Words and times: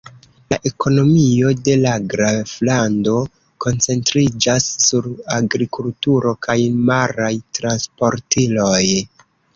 La 0.51 0.57
ekonomio 0.67 1.49
de 1.67 1.73
la 1.81 1.91
graflando 2.13 3.13
koncentriĝas 3.65 4.71
sur 4.87 5.11
agrikulturo 5.41 6.35
kaj 6.47 6.59
maraj 6.91 7.33
transportiloj. 7.61 8.85